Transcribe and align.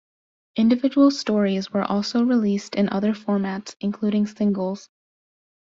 Individual 0.55 1.11
stories 1.11 1.71
were 1.71 1.83
also 1.83 2.23
released 2.23 2.73
in 2.73 2.89
other 2.89 3.13
formats, 3.13 3.75
including 3.81 4.25
singles. 4.25 4.89